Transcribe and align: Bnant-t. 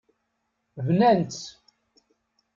Bnant-t. 0.85 1.39